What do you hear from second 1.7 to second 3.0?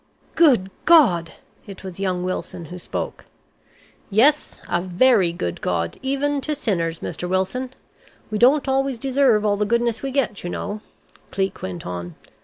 was young Wilson who